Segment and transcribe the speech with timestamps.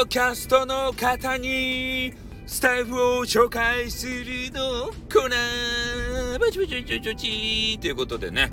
[0.00, 2.14] ドキャストの方に
[2.46, 8.50] スタイフを紹介するのコーナーバチバチバチバチバチということでね、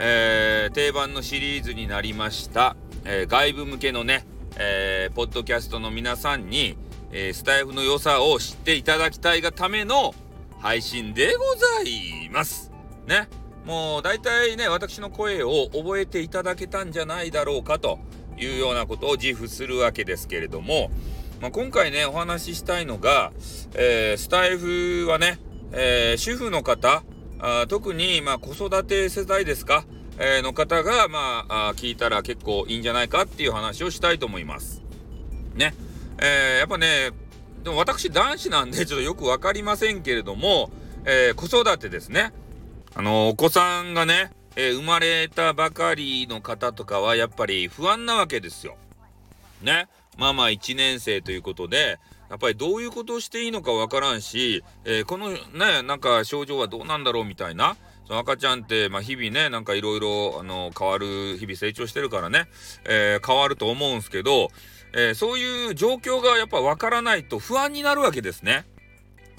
[0.00, 4.24] えー、定番のシリーズになりました、えー、外部向けのね、
[4.58, 6.78] えー、ポッドキャストの皆さんに、
[7.12, 10.14] え、スタイフの良さを知っていただきたいがための
[10.60, 12.72] 配信でございます。
[13.06, 13.28] ね。
[13.66, 17.98] もう大体ね、私の声を覚えていただけたんじゃないだろうかと
[18.44, 20.90] いうようなことを自負するわけですけれども、
[21.40, 23.32] まあ、今回ね、お話ししたいのが、
[23.74, 25.38] えー、スタイフはね、
[25.72, 27.02] えー、主婦の方、
[27.38, 29.84] あ特に、まあ、子育て世代ですか、
[30.18, 34.82] えー、の方が、まあ、聞いたら結構いいんじゃないかっていう話をしたいと思います。
[35.54, 35.74] ね。
[36.18, 37.10] えー、やっぱね、
[37.64, 40.70] でも私男子なんでちょっとよくわかりませんけれども、
[41.04, 42.32] えー、子育てですね。
[42.94, 48.76] あの、お子さんがね、えー、生まれたばかりの方とかはやっぱり不安なわけですよ。
[49.62, 49.88] ね。
[50.18, 57.76] ママ1年生ということで、やっぱりどういうことをしていいのかわからんし、えー、このね、なんか症状はどうなんだろうみたいな。
[58.08, 62.46] 赤ちゃんって、まあ、日々ね、なんかいろいろ、あの、変わる、日々成長してるからね、
[62.84, 64.48] えー、変わると思うんすけど、
[64.94, 68.66] えー、そういう状況がやっぱわからないと不安になるわけですね。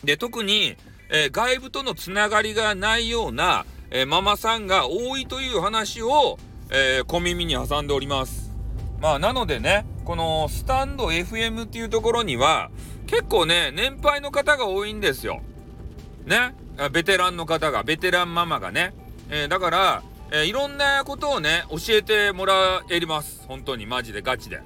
[0.06, 0.78] で、特に、
[1.10, 6.40] え、外部とのつながりがないような、えー、ママさんが多いという話を、
[6.72, 8.50] え小耳に挟んでおります。
[9.02, 12.72] まあ、なのでね、このスタンド FM っていうところには、
[13.06, 15.42] 結構ね、年配の方が多いんですよ。
[16.26, 16.56] ね？
[16.94, 18.94] ベテランの方が、ベテランママがね。
[19.30, 23.44] えだから、えいろんなことをね、教えてもらえます。
[23.48, 24.62] 本当に、マジで、ガチで。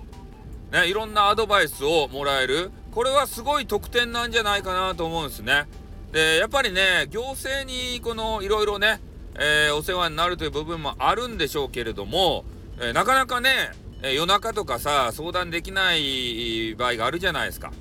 [0.72, 2.72] ね、いろんなアドバイスをもらえる。
[2.92, 5.66] これはすごい特典なんじゃないかなと思うんですね。
[6.12, 9.00] で、やっぱりね、行政にこのいろいろね、
[9.38, 12.46] えー、お世話になるという部分もあるんでしょうけれども、
[12.80, 13.50] えー、なかなかね、
[14.02, 17.72] えー、夜中とかさ、相談できない場合があるじゃないですか。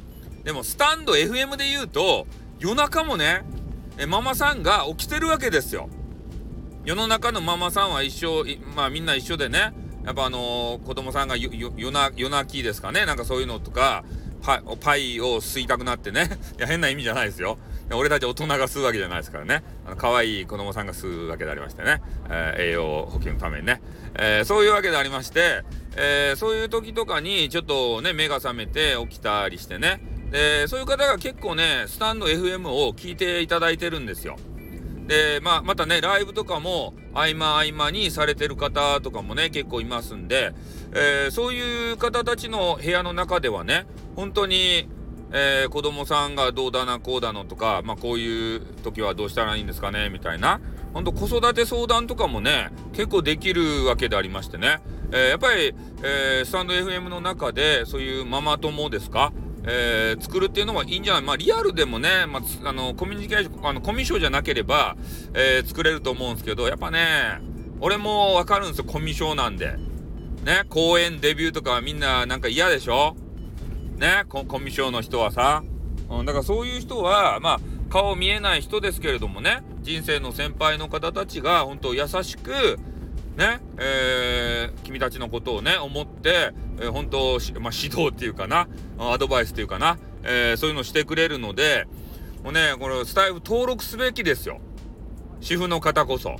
[0.44, 2.26] でも、スタンド FM で言うと、
[2.58, 3.44] 夜中もね、
[3.98, 5.88] えママさんが起きてるわけですよ。
[6.84, 8.44] 世の中のママさんは一緒、
[8.76, 9.72] まあみんな一緒でね、
[10.04, 14.04] やっぱあのー、子供さんが夜泣きですかね、なんかそういうのとか、
[14.42, 17.58] パパイを吸いたくなってね、 いや変な意味じゃないですよ。
[17.92, 19.62] 俺たち大人が吸うわけじゃないですからね。
[19.86, 22.02] あの可愛い子供さんが吸うわけでありましてね。
[22.30, 23.82] えー、栄養補給のためにね。
[24.14, 25.62] えー、そういうわけでありまして、
[25.96, 30.00] えー、そういう時とかにちょっとね、目が覚めて起きたりしてね。
[30.30, 34.36] で、そういう方が結構ね、スタンド FM を聞いていただいてるんですよ。
[35.06, 40.52] で、まあ、またね、ライブとかも合間合間にされてる方とかもね、結構いますんで、
[40.92, 44.88] えー、そういう方たちの部屋の中ではね、本当に、
[45.36, 50.60] えー、子供さんがどうだな、こうだのとか、まあ、こういう時はどうしたらいいんですかね、みたいな、
[50.92, 54.78] ほんと子育て相談とかもね、結構できるわけでありましてね、
[55.10, 55.74] えー、やっぱり、
[56.04, 59.32] えー、スタンド FM の中で、そういうママ友ですか、
[59.66, 61.22] えー、作るっていうのはいいんじゃない。
[61.22, 64.96] まあ、リアルでもね、まあ、あの、コミュニケーション、あの、コミュ障じゃなければ、
[65.34, 67.40] えー、作れると思うんですけど、やっぱね、
[67.80, 69.76] 俺もわかるんですよ、コミュ障なんで。
[70.44, 73.16] ね、公演デビューとかみんななんか嫌でしょ？
[73.96, 75.62] ね、コミュ障の人はさ。
[76.10, 77.60] うん、だからそういう人は、まあ、
[77.90, 82.78] 顔見えない人ですけれどもね、人生の先輩の方たちが、本当優しく、
[83.36, 88.68] ね、えー、君たちのことをね、思って、えー、本当、まあ、指導っていうかな、
[88.98, 91.86] アドバイスっていうかな、えー、そういうのしてくれるので、
[92.42, 94.60] もうね、これ、スタイフ登録すべきですよ。
[95.40, 96.36] 主婦の方こそ。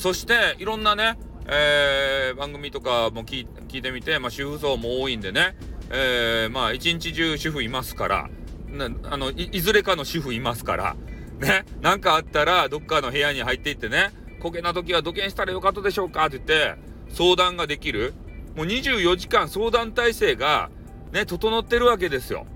[0.00, 5.56] そして、いろんなね、えー、番組とかも聞いてみて、まあ、主婦層も多いんでね、
[5.90, 8.30] えー、まあ、一日中主婦いますから、
[8.70, 10.96] なあのい、ずれかの主婦いますから、
[11.40, 14.10] ね、なんかあったら、どっかの部屋に入っていってね、
[14.40, 16.76] こけな時は土下したらよかったでしょうかって言って、
[17.10, 18.14] 相談ができる。
[18.54, 20.70] もう24時間相談体制が、
[21.12, 22.46] ね、整ってるわけですよ。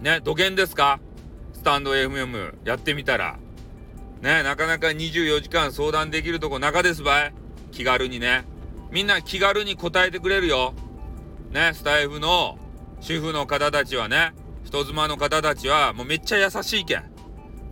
[0.00, 1.00] ね、土下ですか？
[1.52, 3.38] スタンド FM やってみたら。
[4.22, 7.34] ね、なかなか24時間相談できるとこ中ですばい。
[7.70, 8.44] 気軽にね。
[8.90, 10.74] みんな気軽に答えてくれるよ。
[11.50, 12.58] ね、スタイフの
[13.00, 14.32] 主婦の方たちはね、
[14.64, 17.02] 人妻の方たちはもうめっちゃ優しいけん。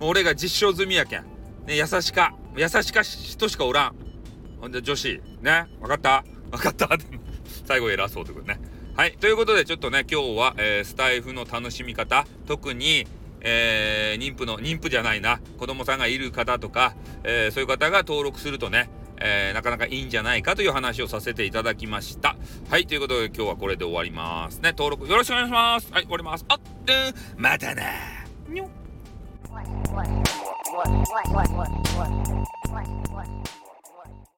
[0.00, 1.24] もう俺が実証済みやけん。
[1.66, 2.34] ね、優しか。
[2.56, 3.96] 優しか人しかおらん。
[4.60, 5.20] ほんで女子。
[5.42, 5.66] ね。
[5.80, 6.24] わかった？
[6.50, 6.88] わかった？
[7.66, 8.60] 最後偉そうということね。
[8.96, 9.12] はい。
[9.18, 13.06] ということで、ちょっとね、今日は、えー、スタイフの楽しみ方、特に、
[13.42, 18.88] えー、妊婦の、妊婦じゃないな、子供さんがいる方とか、えー、そういう方が登録するとね、
[19.20, 22.36] えー、なかなかいいんじゃないかという話をさせていただきました。
[22.70, 24.70] はい、ということで今日はこれで終わりますね。
[24.70, 25.92] 登録よろしくお願いします。
[25.92, 26.44] はい、終わります。
[26.48, 26.58] あっ、
[27.36, 27.82] またな
[28.48, 28.68] にょ。